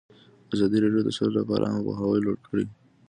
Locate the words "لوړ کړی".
2.25-2.65